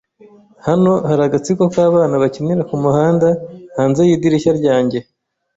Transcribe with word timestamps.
Hano 0.67 0.91
hari 1.07 1.21
agatsiko 1.27 1.63
k'abana 1.73 2.15
bakinira 2.23 2.67
kumuhanda 2.69 3.27
hanze 3.77 3.99
yidirishya 4.07 4.51
ryanjye. 4.59 4.99